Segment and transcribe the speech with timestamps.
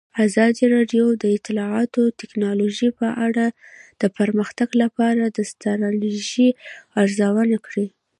[0.25, 3.45] ازادي راډیو د اطلاعاتی تکنالوژي په اړه
[4.01, 6.49] د پرمختګ لپاره د ستراتیژۍ
[7.01, 7.87] ارزونه کړې.